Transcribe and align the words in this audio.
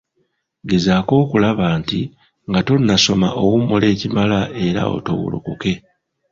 Gezaako 0.69 1.13
okulaba 1.23 1.65
nti 1.79 1.99
nga 2.49 2.59
tonnasoma 2.67 3.27
owummula 3.43 3.85
ekimala 3.93 4.39
era 4.67 4.81
otoowolokoke. 4.97 5.73